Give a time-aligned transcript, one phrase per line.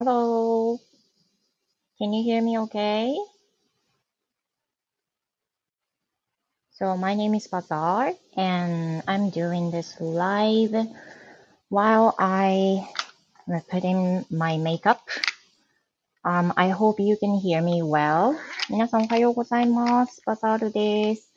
[0.00, 0.78] Hello,
[1.98, 3.18] can you hear me okay?
[6.70, 10.86] So my name is Bazaar and I'm doing this live
[11.68, 12.86] while I
[13.66, 15.02] put in my makeup.
[16.24, 18.38] Um, I hope you can hear me well.
[18.70, 20.22] 皆さんおはようございます。
[20.24, 21.34] バザールです。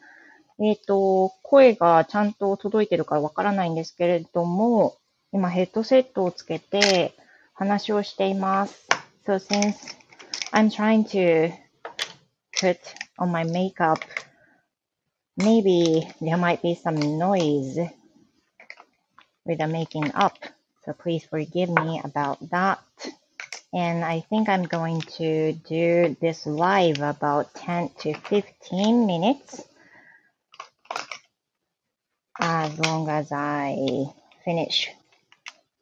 [0.60, 4.98] えっ、と、声がちゃんと届いてるかわからないんですけれども、
[5.34, 7.16] 今ヘッドセットをつけて
[7.61, 8.87] 話をしています。
[9.27, 9.97] So since
[10.53, 11.53] I'm trying to
[12.61, 12.79] put
[13.19, 13.99] on my makeup,
[15.37, 17.91] maybe there might be some noise
[19.45, 20.35] with the making up.
[20.85, 22.79] So please forgive me about that.
[23.73, 29.63] And I think I'm going to do this live about 10 to 15 minutes
[32.41, 34.07] as long as I
[34.45, 34.89] finish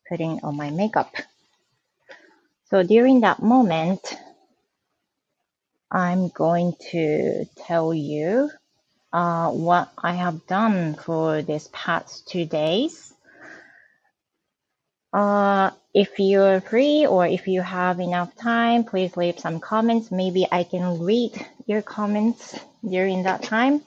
[0.08, 1.14] putting on my makeup.
[2.70, 4.17] So during that moment,
[5.91, 8.50] I'm going to tell you
[9.12, 13.12] uh, what I have done for this past two days.
[15.12, 20.11] Uh, if you're free or if you have enough time, please leave some comments.
[20.11, 21.33] Maybe I can read
[21.67, 23.83] your comments during that time.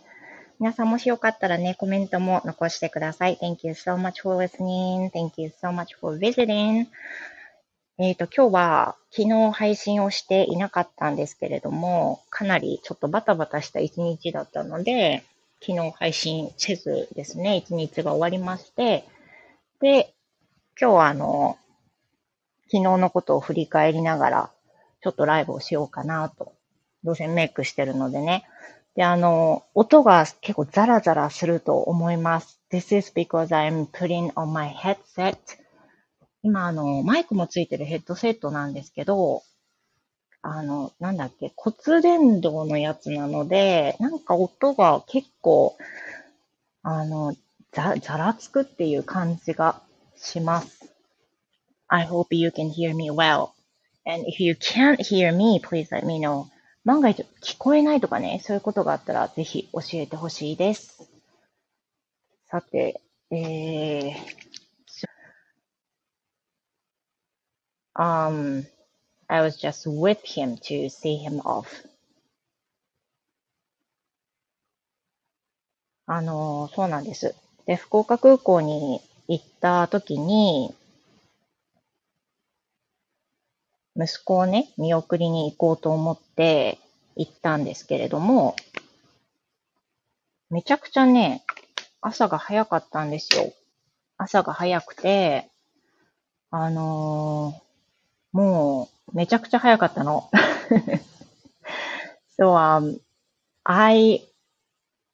[0.60, 3.38] 皆さんもしよかったらね、コメントも残してください。
[3.40, 5.12] Thank you so much for listening.
[5.12, 6.88] Thank you so much for visiting.
[7.99, 15.25] えっ、と、今日は昨日配信をしていなかったんですけれども、かなりちょっとバタバタした一日だったので、
[15.61, 19.05] 昨日配信せずですね、一日が終わりまして、
[19.81, 20.15] で、
[20.81, 21.59] 今日はあの、
[22.71, 24.51] 昨日のことを振り返りながら、
[25.03, 26.55] ちょっとライブをしようかなと。
[27.05, 28.45] どうせメイクしてるのでね。
[28.95, 32.59] で、あの、音が結構ザラザラすると思います。
[32.71, 35.37] This is because I'm putting on my headset.
[36.43, 39.43] 今、あの、マイクもついてるヘッドセットなんですけど、
[40.43, 45.77] あの、なんだっけ、骨伝導のやつなので、なんか音が結構、
[46.83, 47.37] あの、
[47.73, 49.81] ざ、ざらつくっていう感じが
[50.17, 50.93] します。
[51.87, 53.51] I hope you can hear me well.
[54.05, 56.47] And if you can't hear me, please let me know.
[56.85, 61.09] 万が一聞こえないとかね、そういうことがあったらぜひ教えてほしいです。
[62.51, 63.01] さて、
[63.31, 64.52] えー、
[67.97, 68.67] um,
[69.29, 71.67] I was just with him to see him off.
[76.07, 77.35] あの、そうなんです。
[77.67, 80.75] で、福岡空港に行った時に、
[83.97, 86.79] 息子をね、見送りに行こうと思って
[87.17, 88.57] 行ったんですけれども、
[90.51, 91.45] めちゃくちゃね、
[92.01, 93.53] 朝が早かったんですよ。
[94.19, 95.51] 朝が早くて、
[96.51, 97.62] あの、
[98.33, 100.31] もう、めちゃくちゃ早かったの。
[102.39, 102.99] so, um,
[103.65, 104.23] I,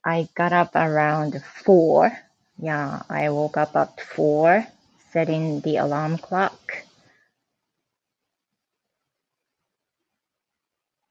[0.03, 2.13] I got up around four.
[2.61, 4.67] Yeah, I woke up at four,
[5.13, 6.85] setting the alarm clock.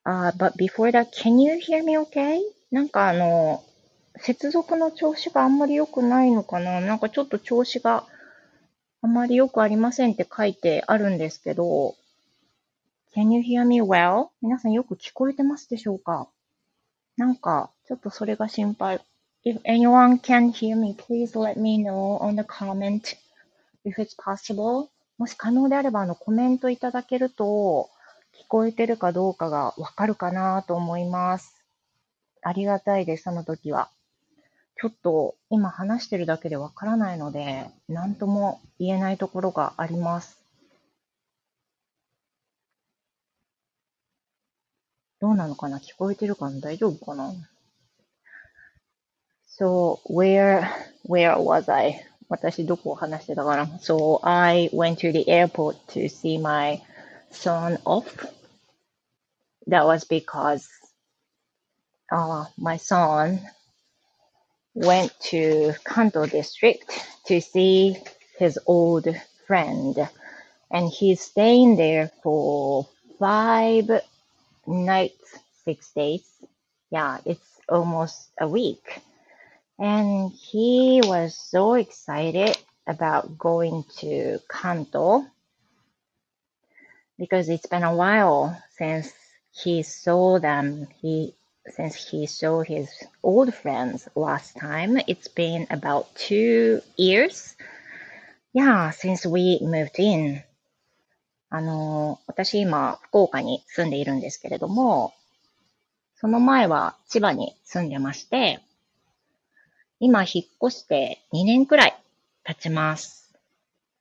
[0.06, 2.41] Uh, but before that, can you hear me okay?
[2.72, 3.63] なんかあの、
[4.19, 8.06] 接続の調子があんまり良くないのかななんかちょっと調子が
[9.02, 11.96] あまり良くありませんって書いてあるんですけど、
[13.16, 14.30] Can you hear me well?
[14.41, 16.28] 皆さんよく聞こえてますでしょうか？
[17.16, 19.00] なんか、ちょっとそれが心配。
[19.46, 23.18] If anyone can hear me, please let me know on the comment
[23.86, 24.90] if it's possible.
[25.18, 27.90] もし可能であれば、あの、コメントいただけると、
[28.36, 31.56] 聞こえてるかどうかがわかるかなと思います。
[32.44, 33.90] ありがたいです、その時は。
[34.80, 40.40] ちょっと今話してるだけでわからないので、何とも言えないところがあります。
[45.20, 47.34] どうなのかな聞こえてるかな大丈夫かな
[49.60, 50.68] ?So, where,
[51.07, 52.06] where was I?
[52.30, 56.84] 私どこを話してたかな ?So, I went to the airport to see my
[57.31, 58.06] son off.
[59.68, 60.68] That was because
[62.12, 63.40] uh, my son
[64.77, 66.91] went to Kanto district
[67.25, 67.97] to see
[68.38, 69.07] his old
[69.47, 70.07] friend.
[70.69, 72.88] And he's staying there for
[73.18, 73.89] five
[74.68, 76.24] nights, six days.
[76.91, 79.01] Yeah, it's almost a week.
[79.79, 85.25] And he was so excited about going to Kanto
[87.18, 89.12] because it's been a while since
[89.51, 90.88] he saw them.
[91.01, 91.33] He
[91.75, 92.90] since he saw his
[93.24, 94.98] old friends last time.
[95.08, 97.56] It's been about two years.
[98.54, 100.44] Yeah, since we moved in.
[101.50, 105.14] あの、私今、福岡に住んでいるんですけれども、
[106.16, 108.60] その前は千葉に住んでまして、
[110.00, 111.98] 今引っ越して2年くらい
[112.44, 113.34] 経ちます。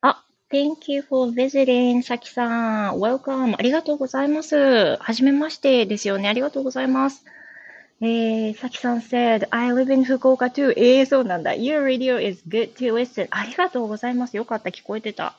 [0.00, 2.94] あ、Thank you for visiting, さきさん。
[2.96, 3.54] Welcome.
[3.56, 4.96] ありがとうございます。
[4.96, 6.28] はじめましてですよね。
[6.28, 7.24] ありがとうございます。
[8.00, 10.74] えー、さきさん said, I live in 福岡 too.
[10.76, 11.52] えー、そうなんだ。
[11.52, 13.26] Your radio is good to listen.
[13.30, 14.36] ありがとうございます。
[14.36, 14.68] よかった。
[14.68, 15.34] 聞こえてた。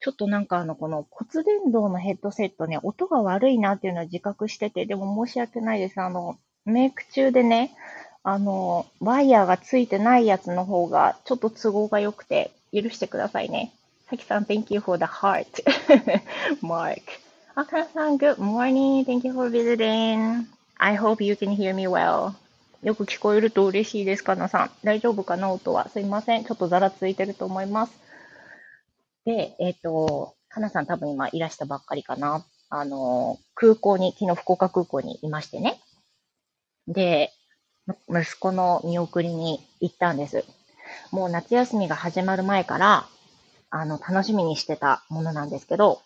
[0.00, 6.00] ちょっとなんかあの、この骨伝導のヘッドセットね、音が悪いなっていうのは自覚してて、でも申し訳ないです。
[6.00, 7.76] あの、メイク中でね、
[8.24, 13.72] あの、ワイヤーがついてないやつの方が、ちょっと都合が良くて、許してくださいね。
[14.08, 15.46] さきさん、thank you for the heart.
[16.62, 17.02] Mark.
[17.54, 19.04] あかさん、good morning.
[19.04, 20.59] Thank you for visiting.
[20.82, 22.32] I hope you can hear me well.
[22.82, 24.70] よく聞こえると嬉しいです、かなさん。
[24.82, 25.52] 大丈夫かな？
[25.52, 25.90] 音は。
[25.90, 26.44] すいません。
[26.44, 27.92] ちょっとざらついてると思います。
[29.26, 32.46] で、えっ、ー、と、かなさん多分今いらしたばっかりかな。
[32.70, 35.78] あの、空港に、昨日福岡空港にいましてね。
[36.88, 37.30] で、
[38.08, 40.46] 息子の見送りに行ったんです。
[41.10, 43.06] もう夏休みが始まる前から、
[43.68, 46.00] あの、楽しみにしてたものなんですけど、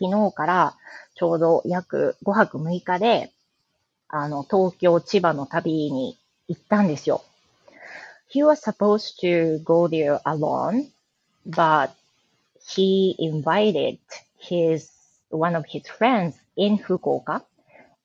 [0.00, 0.74] 昨日から
[1.16, 3.34] ちょうど約5泊6日で、
[4.08, 6.16] あの、東京、千葉の旅に
[6.48, 7.24] 行ったんですよ。
[8.32, 10.90] He was supposed to go there alone,
[11.48, 11.90] but
[12.66, 13.98] he invited
[14.38, 14.90] his,
[15.30, 17.42] one of his friends in Fukuoka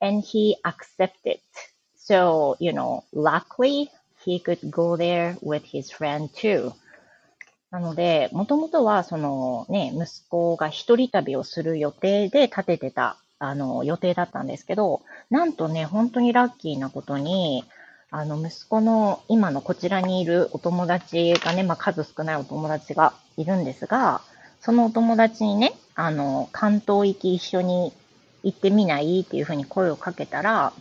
[0.00, 1.40] and he accepted.
[1.96, 3.90] So, you know, luckily
[4.24, 6.72] he could go there with his friend too.
[7.70, 17.64] なので、もともとは、そのね、息子が一人旅をする予定で立ててた、あの、予定だったんですけど、なんとね、本当にラッキーなことに、
[18.12, 24.20] あの、息子の今のこちらにいるお友達がね、まあ数少ないお友達がいるんですが、
[24.60, 27.92] そのお友達にね、あの、関東行き一緒に
[28.44, 29.22] 行ってみない？
[29.22, 30.72] っていうふうに声をかけたら、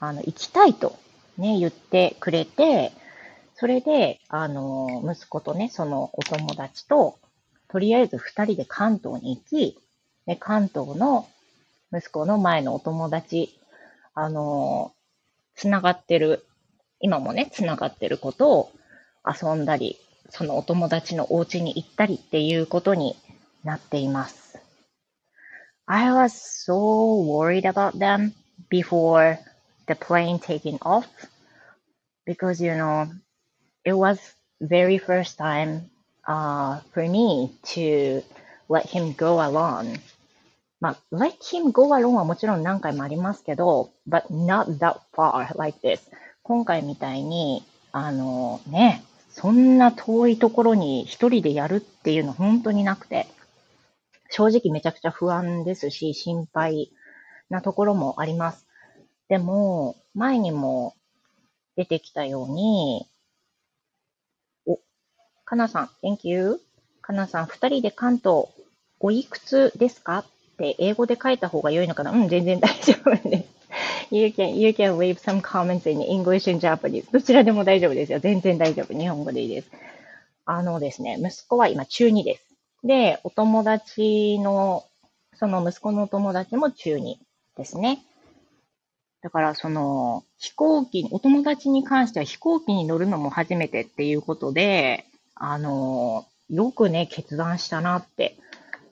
[0.00, 0.98] あの、行きたいと
[1.36, 2.92] ね、言ってくれて、
[3.56, 7.18] それで、あの、息子とね、そのお友達と、
[7.68, 9.78] とりあえず二人で関東に行き、
[10.26, 11.26] ね、関東の
[11.92, 13.58] 息子の前のお友達、
[14.14, 14.92] あの、
[15.54, 16.44] つながってる、
[17.00, 18.72] 今もね、つながってることを
[19.24, 19.98] 遊んだり、
[20.30, 23.16] そのお友達のお家に行ったりっていうことに
[23.64, 24.58] なっています。
[25.86, 26.74] I was so
[27.22, 28.32] worried about them
[28.68, 29.38] before
[29.86, 31.06] the plane taking off
[32.26, 33.06] because, you know,
[33.84, 34.18] it was
[34.60, 35.90] very first time
[36.26, 38.22] uh, for me to
[38.68, 40.00] let him go alone.
[40.80, 46.00] まあ、let him go alone はもちろん何回もありますけど、but not that far like this.
[46.42, 53.26] 今回みたいに、あのね、そんな遠いところに一人でやるっていうの本当になくて、
[54.30, 56.90] 正直めちゃくちゃ不安ですし、心配
[57.48, 58.66] なところもあります。
[59.28, 60.94] でも、前にも
[61.76, 63.06] 出てきたように、
[64.66, 64.78] お、
[65.44, 66.60] かなさん、Thank you.
[67.02, 68.46] かなさん、二人で関東、
[69.00, 70.24] おいくつですか？
[70.56, 72.12] って英語で書いた方が良いのかな？
[72.12, 73.56] うん、全然大丈夫です。
[74.10, 77.10] You can, you can leave some comments in English and Japanese.
[77.12, 78.20] どちらでも大丈夫ですよ。
[78.20, 78.94] 全然大丈夫。
[78.94, 79.70] 日本語でいいです。
[80.46, 82.44] あのですね、息子は今中2です。
[82.84, 84.84] で、お友達の、
[85.34, 87.16] その息子のお友達も中2
[87.56, 88.02] ですね。
[89.22, 98.36] だから、その、飛行機、お友達に関しては飛行機に乗るのも初めてっていうことで、あの、よくね、決断したなって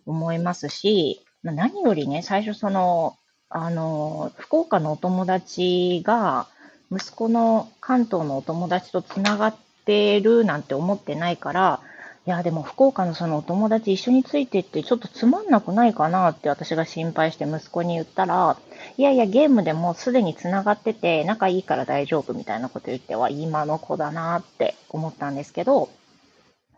[0.06, 3.17] 思いますし、何よりね、最初その、
[3.49, 6.47] あの、福岡のお友達が、
[6.91, 11.81] 息子の関東のお友達とつながってるなんて思ってないから、
[12.27, 18.57] いや、でも福岡のそのお友達一緒についてってちょっとつまんなくないかなって私が心配して息子に言ったら、
[18.97, 25.91] いやいや、ゲームでもすでに繋がってて仲いいから大丈夫みたいなこと言っては、今の子だなって思ったんですけど、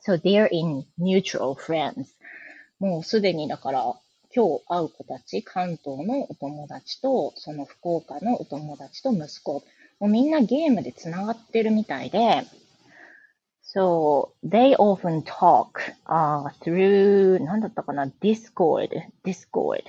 [0.05, 2.07] so they're in mutual friends.
[2.81, 3.95] もうすでにだから、
[4.37, 9.65] 今日会う子たち、関東のお友達と、その福岡のお友達と息子、
[9.99, 12.45] もうみんなゲームで繋がってるみたいで、
[13.65, 18.91] So they often talk uh, through 何だったかな？Discord,
[19.25, 19.85] Discord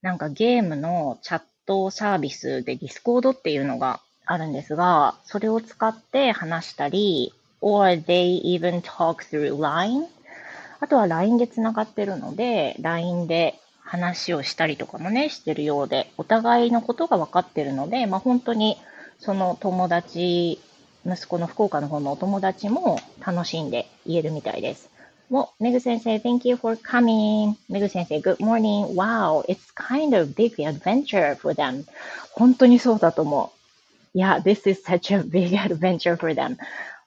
[0.00, 10.06] なんかゲームのチャットサービスで Discord っていうのがあるんですが、それを使って話したり、or they even talk through LINE
[10.80, 18.78] あとは LINE で繋がってるので、LINE で話をしたりとかもね、してるようで、お互いのことが分かってるので、まあ本当に
[19.18, 20.60] その友達
[21.06, 24.90] 息子の福岡の方のお友達も楽しんで言えるみたいです。
[25.30, 27.56] Well, Megu Sensei, thank you for coming.
[27.70, 28.94] Megu Sensei, good morning.
[28.94, 31.84] Wow, it's kind of big adventure for them.
[32.32, 33.52] 本当にそうだと思
[34.14, 34.18] う。
[34.18, 36.56] Yeah, this is such a big adventure for them.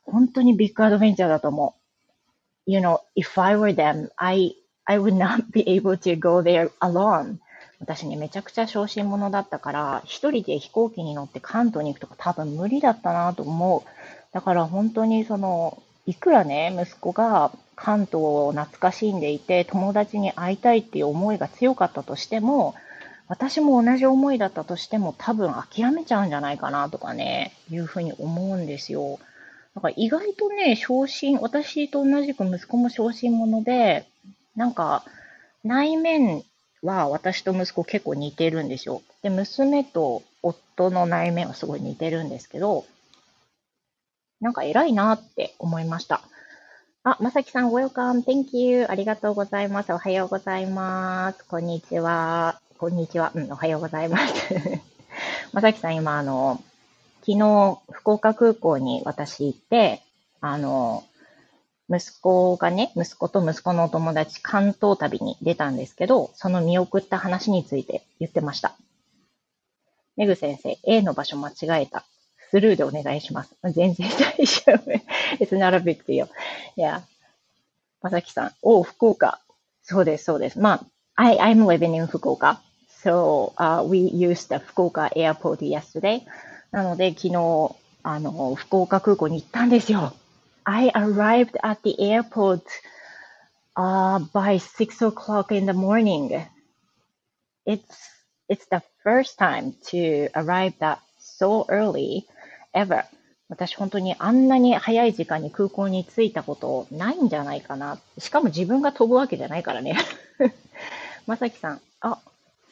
[0.04, 1.76] 本当にビッグアドベンチャーだと思
[2.68, 2.72] う。
[2.72, 4.56] You know, if I were them, I,
[4.90, 7.40] I would not be able to go there alone.
[7.80, 13.88] 私ね、めちゃくちゃ小心者だったから、一人で飛行機に乗って関東に行くとか多分無理だったなと思う。
[14.34, 22.74] だから本当にその、いくらね、息子が関東を懐かしんでいて、友達に会いたいっていう思いが強かったとしても、
[23.28, 29.20] 私も同じ思いだったとしても多分諦めちゃうんじゃないかなとかね、いうふうに思うんですよ。
[29.76, 34.08] だから意外とね、昇進、私と同じく息子も昇進者で、
[34.58, 35.06] なんか
[35.64, 36.44] 内面
[36.82, 39.04] は私と息子結構似てるんですよ。
[39.22, 42.86] で、娘と夫の内面はすごい似てるんですけど、
[44.42, 46.22] なんか偉いなって思いました。
[47.04, 48.86] あ、まさきさん、welcome, thank you.
[48.90, 49.94] ありがとうございます。
[49.94, 51.46] おはようございます。
[51.46, 52.60] こんにちは。
[52.80, 53.32] こんにちは。
[53.36, 54.34] うん、おはようございます。
[55.54, 56.64] まさきさん、今、あの、
[57.22, 60.02] 昨日、福岡空港に私行って、
[60.42, 61.04] あの、
[61.90, 68.76] 息子がね、息子と息子のお友達、関東旅に出たんですけど、その見送った話について言ってました。
[70.18, 72.04] めぐ先生、A の場所間違えた。
[72.50, 73.56] スルーでお願いします。
[73.72, 74.92] 全然大丈夫。
[75.40, 76.28] It's not a big deal.
[76.78, 77.02] Yeah.
[78.02, 79.42] まさきさん、お福岡。
[79.84, 80.60] そうです、そうです。
[80.60, 82.62] まあ、I, I'm living in 福岡。
[83.04, 86.22] So, uh, we used the 福岡 airport yesterday.
[86.72, 90.14] なので、昨日、あの、福岡空港に行ったんですよ。
[90.68, 92.68] I arrived at the airport
[93.78, 96.46] uh, by 6 o'clock in the morning.
[97.66, 98.10] It's,
[98.50, 102.26] it's the first time to arrive that so early
[102.76, 103.06] ever.
[103.50, 107.98] 私本当にあんなに早い時間に空港に着いたことないんじゃないかな。
[108.18, 109.98] しかも自分が飛ぶわけじゃないからね。
[111.28, 112.20] まさきさん、あ、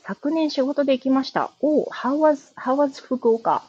[0.04, 1.52] 昨年仕事で行きました。
[1.62, 3.64] お、how was, how was 福岡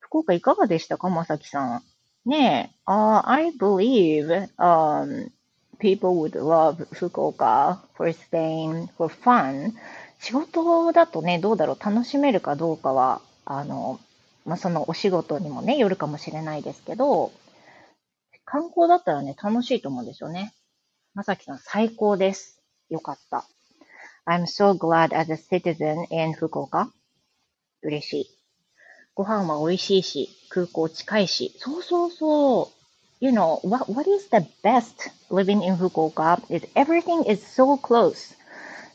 [0.00, 1.82] 福岡いかがでしたかまさきさん。
[2.26, 5.30] ねえ、uh, I believe um,
[5.78, 9.72] people would love 福岡 for staying for fun.
[10.20, 14.00] 仕事だとね、どうだろう、楽しめるかどうかは、あの、
[14.46, 17.30] まあ、そのお仕事にもね、よるかもしれないですけど、
[18.46, 20.54] 観光だったらね、楽しいと思うんですよね。
[21.14, 22.62] まさきさん、最高です。
[22.88, 23.44] よかった。
[24.26, 26.90] I'm so glad as a citizen in 福岡。
[27.82, 28.33] 嬉しい。
[29.14, 31.54] ご飯は美味しいし、空港近いし。
[31.58, 32.72] そうそうそ
[33.20, 33.24] う。
[33.24, 38.34] You know, what, what is the best living in 福岡 is everything is so close.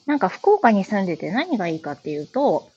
[0.05, 2.69] なんか福岡に住んでて何がいいかっていうと、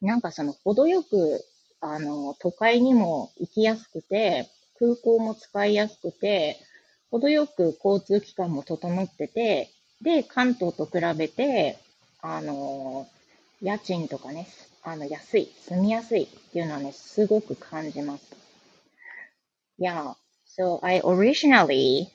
[0.00, 1.44] なんかその程よく
[1.80, 4.48] あの、都会にも行きやすくて、
[4.78, 6.58] 空港も使いやすくて、
[7.10, 9.70] 程よく交通機関も整ってて、
[10.02, 11.78] で、関東と比べて、
[12.20, 13.06] あの、
[13.62, 14.48] 家賃とかね、
[14.90, 18.36] あの、安い、住みやすいっていうのはね、すごく感じます。
[19.78, 20.14] Yeah,
[20.46, 22.08] so I originally,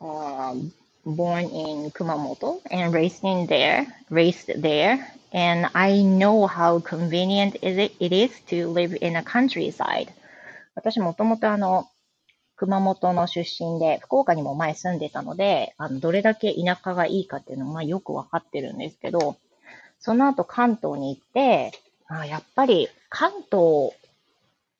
[0.00, 0.72] um,
[1.04, 4.98] born in Kumamoto and raised in there, raised there,
[5.32, 10.08] and I know how convenient it is to live in a countryside.
[10.74, 11.88] 私もともとあの、
[12.56, 19.36] 熊本の出身で、福岡にも前住んでたので、あの、どれだけ田舎がいいかっていうのはよくわかってるんですけど、
[19.98, 21.72] その後関東に行って、
[22.10, 23.94] あやっぱり関東、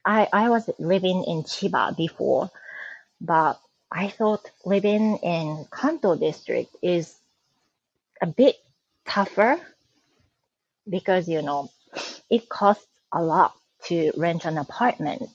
[0.03, 2.51] I, I was living in Chiba before,
[3.23, 3.57] but
[3.91, 7.21] I thought living in Kanto district is
[8.21, 8.57] a bit
[9.07, 9.59] tougher
[10.89, 11.71] because, you know,
[12.31, 13.53] it costs a lot
[13.85, 15.29] to rent an apartment.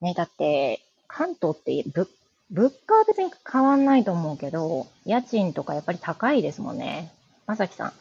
[0.00, 2.08] ね、だって、関東って物
[2.50, 7.10] 物価は別に変わんないと思うけど、家賃とかやっぱり高いですもんね。
[7.46, 7.92] まさきさん、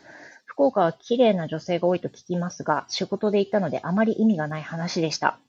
[0.52, 5.40] 福岡は綺麗な女性が多いと聞きますが、仕事で行ったのであまり意味がない話でした。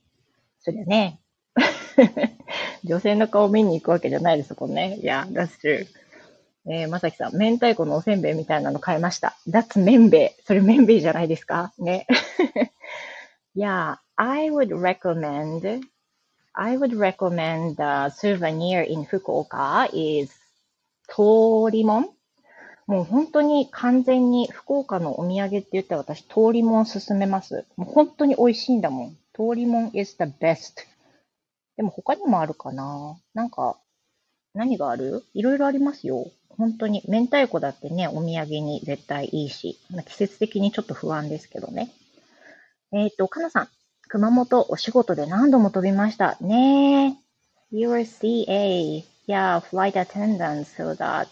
[0.60, 1.18] それね。
[2.84, 4.98] 女性の顔見に行くわけじゃないですもんね。
[5.00, 5.86] いや、that's true.
[6.66, 9.36] えー、まさきさん、明太子のおせんべいみたいなの買いました。
[9.48, 10.42] That's 麺べい。
[10.46, 11.72] それ麺べいじゃないですか？
[11.80, 12.06] ね。
[13.56, 15.80] yeah, I would recommend,
[16.52, 20.30] I would recommend the souvenir in 福岡 is
[21.08, 22.08] 通りもん
[22.86, 27.64] もう本当に完全に福岡のお土産って言ったら私、通りもん勧めます。
[27.76, 29.16] もう本当に美味しいんだもん。
[29.34, 30.84] 通りもん is the best.
[31.76, 33.78] でも他にもあるかななんか、
[34.54, 35.24] 何がある？
[35.34, 36.26] いろいろありますよ。
[36.50, 41.90] 本当に、明太子だってね、お土産に絶対いいし、季節的にちょっと不安ですけどね。
[42.92, 43.68] えっ、ー、と、かなさん、
[44.08, 46.36] 熊本お仕事で何度も飛びました。
[46.40, 47.22] ねえ。
[47.72, 51.28] you're CA yeah, flight attendants so that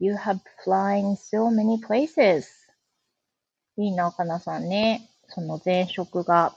[0.00, 2.46] you have flying so many places.
[3.76, 5.08] いいな、かなさんね。
[5.28, 6.56] その前職が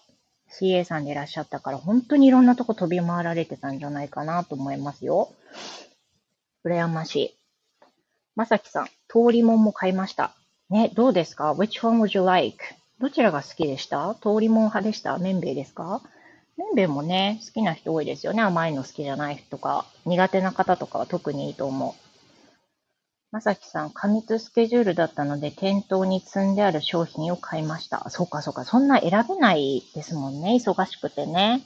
[0.50, 5.30] CA さんでいらっしゃったから、本当にいろんなとこ飛び回られてたんじゃないかなと思いますよ。
[6.66, 7.38] 羨ましい。
[8.36, 10.34] まさきさん、通りもんも買いました。
[10.70, 12.58] ね、どうですか ?Which one would you like?
[13.00, 14.16] どちらが好きでした？
[14.16, 15.18] 通りもん派でした？
[15.18, 16.02] 麺べいですか？
[16.56, 18.42] 麺べいもね、好きな人多いですよね。
[18.42, 22.03] 甘いの好きじゃない人とか、苦手な方とかは特にいいと思う。
[23.34, 28.08] まさきさん、過密スケジュールだったので、店頭に積んである商品を買いました。
[28.12, 28.64] そうか、そうか。
[28.64, 30.52] そんな選べないですもんね。
[30.64, 31.64] 忙しくてね。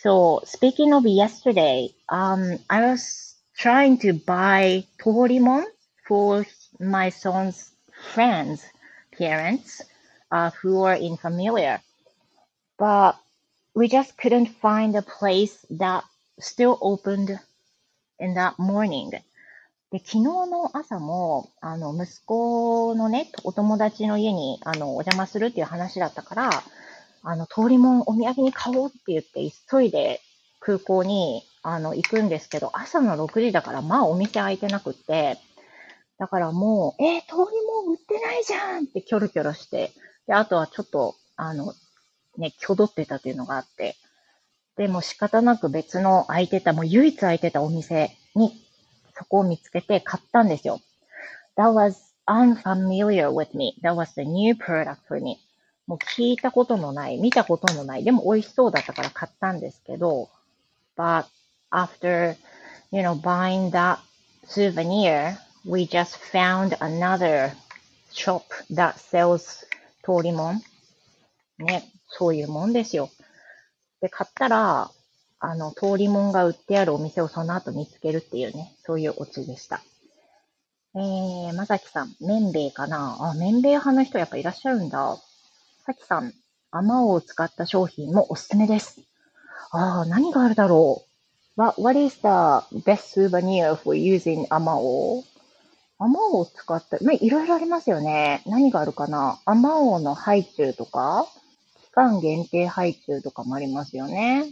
[0.00, 5.64] So, speaking of yesterday, um, I was trying to buy torimon
[6.06, 6.46] for
[6.78, 7.72] my son's
[8.14, 8.60] friends'
[9.18, 9.84] parents,
[10.30, 11.80] uh, who are in familiar.
[12.78, 13.16] But
[13.74, 16.04] we just couldn't find a place that
[16.38, 17.40] still opened
[18.20, 19.10] in that morning.
[19.92, 26.50] で、昨日の朝も、あの、息子のね、お友達の家に、あの、お邪魔するっていう話だったから、
[27.22, 30.22] あの、通りもんお土産に買おうって言って、急いで
[30.60, 35.38] 空港に、あの、行くんですけど、朝の6時だから、まあお店開いてなくって、
[36.18, 37.36] だからもう、えー、通り
[37.84, 39.92] もん売ってないじゃんってキョロキョロして、
[40.26, 41.74] で、あとはちょっと、あの、
[42.38, 43.96] ね、挙動ってたっていうのがあって、
[44.76, 48.62] でも仕方なく別の空いてた、もう唯一空いてたお店に
[49.22, 50.80] そこを見つけて買ったんですよ。
[51.56, 51.94] That was
[52.26, 53.76] unfamiliar with me.
[53.82, 55.38] That was the new product for me.
[55.86, 60.28] もう聞いたことのない、見たことのない、でも美味しそうだったから買ったんですけど、
[60.96, 61.26] but
[61.70, 62.36] after,
[62.90, 63.98] you know, buying that
[64.46, 67.52] souvenir, we just found another
[68.12, 69.64] shop that sells
[70.02, 70.62] 通りもん。
[71.58, 73.08] ね、そういうもんですよ。
[74.00, 74.90] で、買ったら、
[75.44, 79.82] あの、通りもんが売ってあるお店をその後見つけるっていうね、そういうオチでした。
[80.94, 83.16] えー、まさきさん、麺べいかな？
[83.18, 85.16] あ、麺べい派の人やっぱいらっしゃるんだ。
[85.84, 86.32] さきさん、
[86.70, 89.00] あまおを使った商品もおすすめです。
[89.72, 91.02] ああ、何があるだろ
[91.56, 92.28] う？what, what is the
[92.84, 95.24] best souvenir for using あまおう
[95.98, 98.42] あまおを使った、まあ、いろいろありますよね。
[98.46, 99.40] 何があるかな？
[99.44, 101.26] あまおうのハイチュウとか、
[101.86, 104.46] 期間限定ハイチュウとかもありますよね。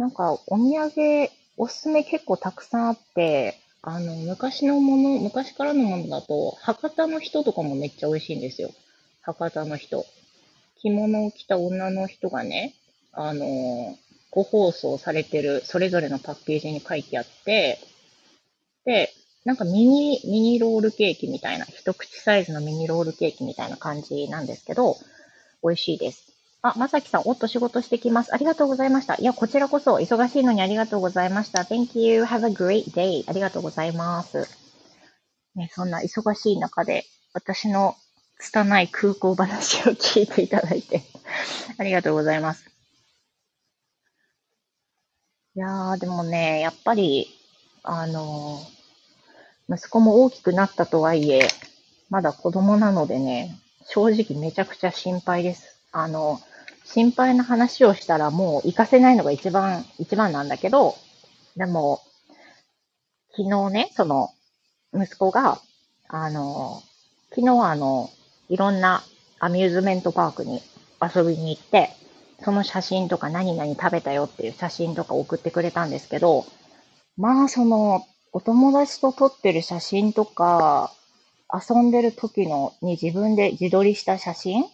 [0.00, 8.70] なんか、お土産、おすすめ結構たくさんあって、あの、昔のもの、昔からのものだと、博多の人とかもめっちゃ美味しいんですよ。
[9.20, 10.06] 博多の人。
[10.80, 12.72] 着物を着た女の人がね、
[13.12, 13.94] あの、
[14.30, 17.78] ご放送されてる、それぞれのパッケージに書いてあって、
[18.86, 19.12] で、
[19.44, 24.96] なんかミニ、ミニロールケーキみたいな、一口サイズのミニロールケーキみたいな感じなんですけど、
[25.62, 26.29] 美味しいです。
[26.62, 28.34] あ、まさきさん、おっと仕事してきます。
[28.34, 29.16] ありがとうございました。
[29.16, 31.62] いや、こちらこそ、忙しいのにありがとうございました。
[31.62, 32.24] Thank you.
[32.24, 33.24] Have a great day.
[33.26, 34.46] ありがとうございます。
[35.54, 37.96] ね、そんな忙しい中で、私の
[38.38, 41.02] 拙い空港話を聞いていただいて
[41.78, 42.64] ありがとうございます。
[45.54, 47.28] いやー、でもね、やっぱり、
[47.82, 51.48] あのー、息子も大きくなったとはいえ、
[52.08, 55.76] まだ子供なのでね、正直めちゃくちゃ心配です。
[55.92, 56.40] あの、
[56.92, 60.96] 心配な話をしたらもう行かせないのが一番、一番なんだけど、
[61.56, 62.00] でも、
[63.30, 64.30] 昨日ね、その、
[64.92, 65.60] 息子が、
[66.08, 66.82] あの、
[67.30, 68.10] 昨日あの、
[68.48, 69.04] いろんな
[69.38, 70.62] アミューズメントパークに
[71.00, 71.90] 遊びに行って、
[72.42, 76.44] その写真とか何々食べたよっていう写真とか送ってくれたんですけど、
[77.16, 80.92] まあその、お友達と撮ってる写真とか、
[81.52, 84.64] 遊んでる時のに自分で自撮りした写真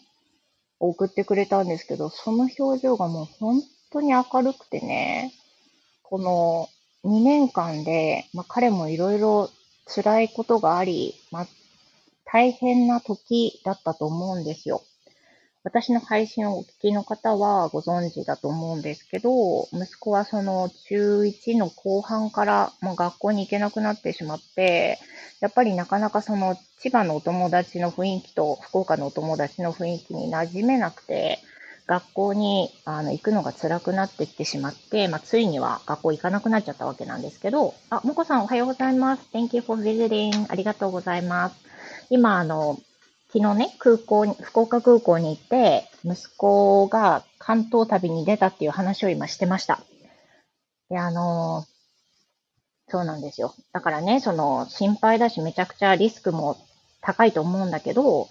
[0.78, 5.32] 送ってくれたんですけど、その表情がもう本当に明るくてね、
[6.02, 6.68] この
[7.04, 9.50] 2年間で、まあ、彼もいろいろ
[9.86, 11.46] 辛いことがあり、まあ、
[12.24, 14.82] 大変な時だったと思うんですよ。
[15.66, 25.00] 私の配信をお聞きの方はご存知だと思うんですけど、息子はその中1の後半から、まあ、学校に行けなくなってしまって、
[25.40, 31.40] やっぱりなかなかその千葉のお友達の雰囲気と福岡のお友達の雰囲気に馴染めなくて、
[31.88, 39.29] 学校にあの行くのが辛くなってきてしまって、まあ、ついには学校行かなくなっちゃったわけなんですけど、あ、もこさんおはようございます。
[39.33, 40.46] Thank you for visiting.
[40.48, 41.57] ありがとうございます。
[42.09, 42.79] 今、あの、
[43.32, 49.80] 昨日ね、空港に、福岡空港に行って、息子が関東旅に出たっていう話を今してました。
[50.88, 51.64] で、あの
[52.88, 53.54] そうなんですよ。
[53.72, 56.56] だからね、その、心配だし、めちゃくちゃリスクも
[57.00, 58.28] 高いと思うんだけど、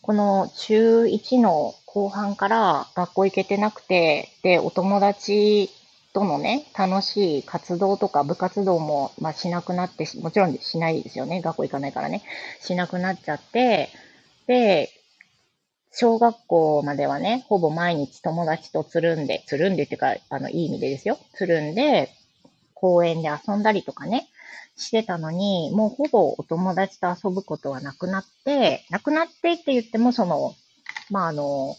[0.00, 5.68] この中1の後半から学校行けてなくて、で、お友達
[6.14, 11.42] とのね、楽しい活動とか部活動も、まあ、しなくなってもちろんしないですよね。
[11.42, 12.22] 学校行かないからね。
[12.60, 13.90] しなくなっちゃって、
[15.90, 21.18] 小学校まではね、ほぼ毎日友達とつるんで、つるんでっていうか、あの、いい意味でですよ。
[21.34, 22.10] つるんで、
[22.74, 24.28] 公園で遊んだりとかね、
[24.76, 30.54] してたのに、もうほぼお友達と遊ぶことはなくなって、なくなってって言っても、その、
[31.10, 31.76] まあ、あの、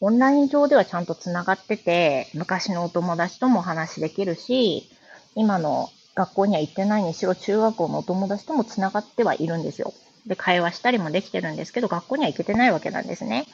[0.00, 4.88] オンライン上ではちゃんと繋がってて、昔のお友達とも話できるし、
[5.34, 9.92] 今の学校には行ってないにしろ、中学校のお友達とも繋がってはいるんですよ。
[10.26, 13.46] で、会話したりもできてるんですけど、学校には行けてないわけなんですね。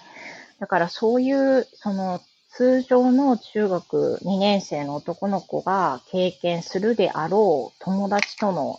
[0.58, 2.20] だからそういう、その、
[2.54, 8.78] 通常の中学2年生の男の子が経験するであろう友達との、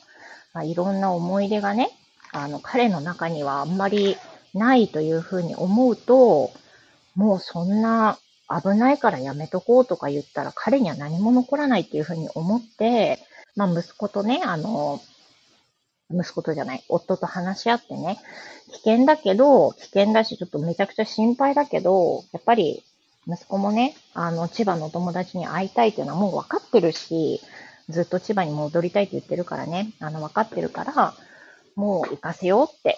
[0.54, 1.90] まあ、いろんな思い出がね、
[2.32, 4.16] あの、彼の中にはあんまり
[4.54, 6.52] ないというふうに思うと、
[7.16, 8.18] もうそんな
[8.50, 13.20] 危ないからやめとこうとか言ったら彼には何も残らないっていうふうに思って、
[13.56, 15.02] まあ息子とね、あの、
[16.14, 18.20] 息子とじゃない、夫と話し合ってね、
[18.72, 22.84] 危険だけど、危険だし、ちょっとめちゃくちゃ心配だけど、やっぱり
[23.28, 27.42] 息子もね、あの、千葉の友達に会いたいっていうのはもう分かってるし、
[27.90, 31.14] ずっと千葉に戻りたいって言ってるからね、あの、分かってるから、
[31.76, 32.98] もう行かせようって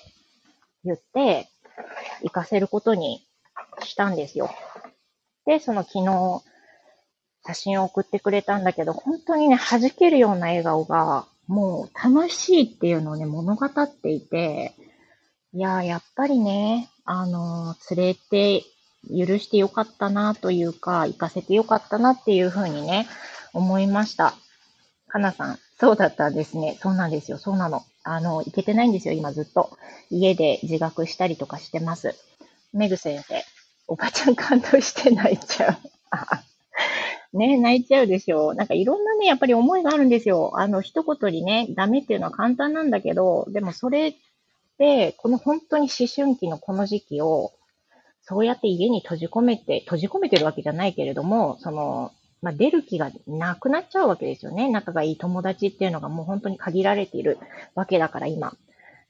[0.84, 1.48] 言って、
[2.24, 3.26] 行かせることに
[3.84, 4.50] したんですよ。
[5.46, 6.44] で、その昨日、
[7.48, 14.74] 写真を送ってくれたんだけど、本当にね、弾けるような笑顔が、もう楽しいっていうのをね、物語っていて、
[15.54, 18.64] いややっぱりね、あの、連れて
[19.10, 23.08] 許してよかったなというか、行かせてよかったなっていうふうにね、
[23.54, 24.34] 思いました。
[25.08, 26.78] かなさん、そうだったんですね。
[26.82, 27.38] そうなんですよ。
[27.38, 27.84] そうなの。
[28.04, 29.78] あの、行けてないんですよ、今ずっと。
[30.10, 32.16] 家で自学したりとかしてます。
[32.74, 33.44] メグ先生、
[33.88, 35.78] おばちゃん感動して泣いちゃう。
[37.36, 38.56] ね、泣いちゃうでしょう。
[38.56, 40.54] なんかいろんなね、やっぱり思いがあるんですよ。
[40.56, 44.16] あの、一言にね、ダメっていうのは簡単なんだけど、でもそれっ
[44.78, 47.52] て、この本当に思春期のこの時期を、
[48.22, 54.70] そうやって家に閉じ込めて、閉じ込めてるわけじゃないけれども、その、まあ、出る気がなくなっちゃうわけですよね。
[54.70, 57.38] 仲がいい友達っていうのがもう本当に限られている
[57.76, 58.54] わけだから今。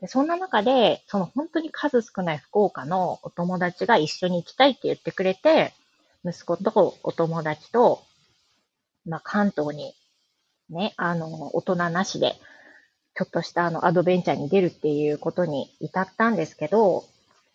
[0.01, 5.73] でそんな中で、その本当に数少ない福岡のお友達が一緒に行きたいって言ってくれて、
[6.25, 8.01] 息子とお友達と、
[9.05, 9.93] まあ、関東に
[10.69, 12.35] ね、あの、大人なしで、
[13.15, 17.05] ちょっとしたあのアドベンチャーに出るっていうことに至ったんですけど、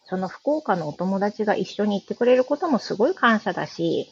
[0.05, 4.09] その福岡のお友達が一緒に行ってくれることもすごい感謝だし、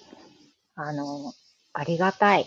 [0.74, 1.32] あの、
[1.72, 2.46] ありがたい。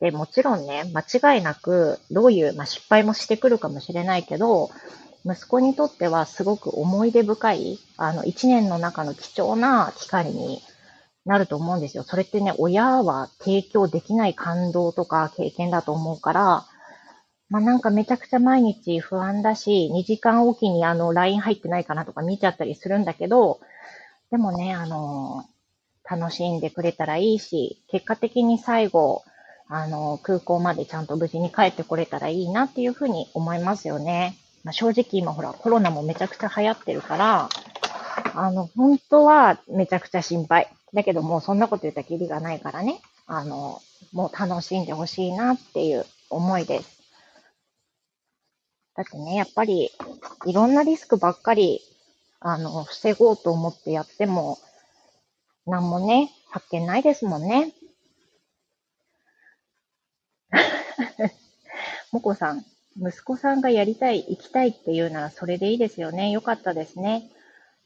[0.00, 4.70] で、もちろんね、間違いなく、どういう、まあ、失敗もしてくるかもしれないけど、
[5.24, 10.62] 息子にとってはすごく思い出深い、あの、一年の中の貴重な機会に
[11.28, 12.04] なると思うんですよ。
[12.04, 16.66] それってね、親は提供できない感動とか経験だと思うから、
[17.50, 23.60] まあ、なんかめちゃくちゃ毎日不安だし、2時間おきにあの、LINE 入ってないかなとか見ちゃったりするんだけど、
[24.30, 25.44] でもね、あの、
[26.10, 29.22] 楽しんでくれたらいいし、結果的に最後、
[29.68, 34.38] あの、空港までちゃんと無事に帰ってこれたらいいなっていうふうに思いますよね。
[34.64, 37.48] まあ、正直今ほらコロナもめちゃくちゃ流行ってるから、
[38.34, 40.70] あの、本当はめちゃくちゃ心配。
[40.94, 43.00] だけどもうそんなこと言ったらきりがないからね。
[43.26, 46.98] あの、もう楽しんでほしいなっていう思いです。
[48.96, 49.90] だってね、やっぱり、
[50.46, 51.80] いろんなリスクばっかり、
[52.40, 54.58] あの、防ごうと思ってやっても、
[55.66, 57.72] なんもね、発見ないですもんね。
[62.10, 62.64] もこさん、
[62.96, 66.30] 息子さんがやりたい、行きたいっていうならそれでいいですよね。
[66.30, 67.30] よかったですね。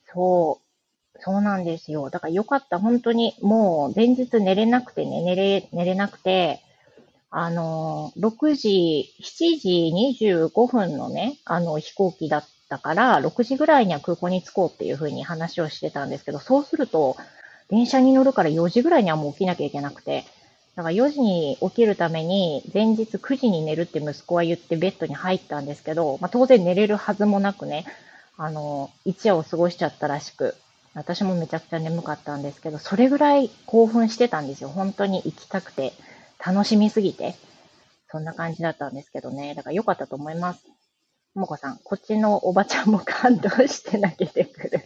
[0.06, 0.71] そう。
[1.20, 2.10] そうなんですよ。
[2.10, 2.78] だからよかった。
[2.78, 6.60] 本当に、もう前日寝れなくてね、寝れ、寝れなくて、
[7.30, 17.16] あの、6時、7時25分のね、あの飛行機だったから、6時ぐらいには空港に着こうっていうふうに話をしてたんですけど、そうすると、
[17.70, 20.24] 電車に乗るから4時ぐらいにはもう起きなきゃいけなくて、
[20.76, 27.84] だから4時に起きるために、前日9時に寝るって息子は言ってベッドに入ったんですけど、まあ、当然寝れるはずもなくね、
[28.36, 30.54] あの、一夜を過ごしちゃったらしく、
[30.94, 34.68] 私もめちゃくちゃ眠かったんですけど、それぐらい興奮してたんですよ。
[34.68, 35.92] 本当に行きたくて、
[36.44, 37.34] 楽しみすぎて。
[38.10, 39.54] そんな感じだったんですけどね。
[39.54, 40.66] だから良かったと思います。
[41.34, 44.80] もこさん、こっちのおばちゃんも感動して泣けてくる。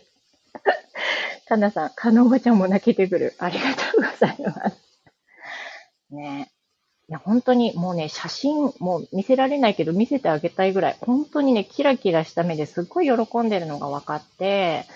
[1.48, 3.34] かなさん、かのおばちゃんも泣けてくる。
[3.38, 4.76] ありがとうございます。
[6.10, 6.52] ね
[7.08, 14.86] いや、本当にもうね、写真、もう見せられないけど見せてあげたいぐらい、本当にね、キラキラした目ですっごい喜んでるのが分かって、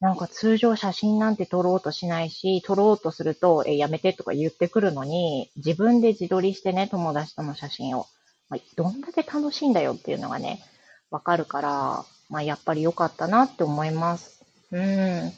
[0.00, 8.06] なんか通常写真なんて撮ろうとしないし、撮ろうとすると、え、やめてとか言ってくるのに、自分で自撮りしてね、友達との写真を。
[8.48, 10.62] まあ、どんだけ楽しいんだよっていうのがね、
[11.10, 14.42] わかるから、まあ、やっぱり良かったなって思います。
[14.72, 15.32] うん。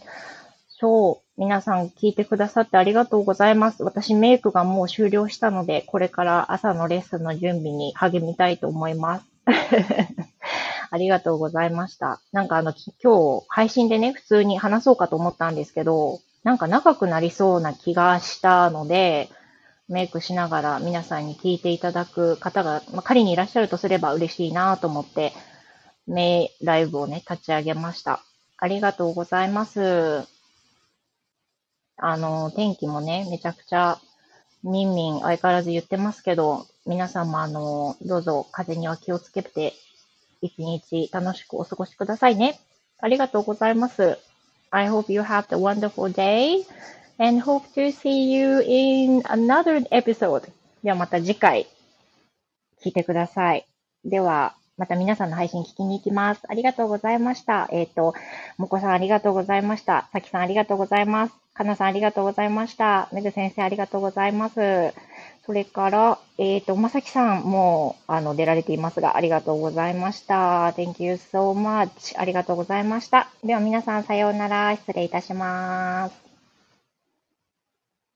[0.69, 1.41] そう。
[1.41, 3.83] 皆さん聞いてくださってありがとうございます。
[3.83, 9.25] 私メイクがもう終了したので、これから朝のレッスンの準備に励みたいと思います。
[10.93, 12.21] ありがとうございました。
[12.33, 19.31] なんかあの、今日配信でね、普通に話そうかと思ったんですけど、なんか長くなりそうな気がしたので、
[19.89, 25.33] メイクしながら皆さんに聞いていただく方が、まあ、仮にいらっしゃるとすれば嬉しいなと思って、
[26.07, 28.21] メイライブをね、立ち上げました。
[28.59, 30.29] ありがとうございます。
[31.97, 33.99] あの、天気もね、めちゃくちゃ、
[34.63, 39.73] みんみん相変わらず言ってますけど、皆さんもあの、どうぞ風には気をつけて
[40.43, 42.61] 一日楽しくお過ごしくださいね。
[43.01, 44.19] ありがとうございます。
[44.71, 46.65] I hope you have a wonderful day
[47.19, 50.51] and hope to see you in another episode.
[50.83, 51.67] ではまた次回
[52.85, 53.67] 聞いてください。
[54.05, 56.43] では、また皆さんの配信聞きに行きます。
[56.49, 57.69] ありがとうございました。
[57.71, 58.15] えっ、ー、と、
[58.59, 60.09] もこさんありがとうございました。
[60.13, 61.35] さきさんありがとうございます。
[61.55, 63.09] かなさんありがとうございました。
[63.13, 64.95] めぐ先生ありがとうございます。
[65.45, 70.69] それから、えっ、ー、と、まさきさんも、あの、出られていますが、ありがとうございました。
[70.71, 72.19] Thank you so much.
[72.19, 73.29] ありがとうございました。
[73.43, 74.77] では皆さん、さようなら。
[74.77, 76.22] 失礼いたします。